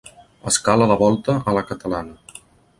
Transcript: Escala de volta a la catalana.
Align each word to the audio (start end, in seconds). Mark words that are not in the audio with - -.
Escala 0.51 0.87
de 0.93 0.97
volta 1.03 1.37
a 1.37 1.55
la 1.59 1.65
catalana. 1.73 2.43